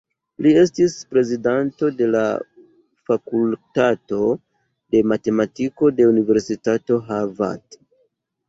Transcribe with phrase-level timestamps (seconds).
[0.43, 2.23] Li estis prezidanto de la
[3.09, 4.23] fakultato
[4.97, 7.83] de matematiko de Universitato Harvard.